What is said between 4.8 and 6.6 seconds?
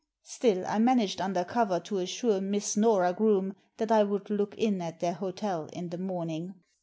at their hotel in the morning.